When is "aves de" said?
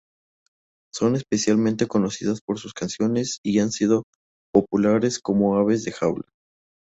5.57-5.91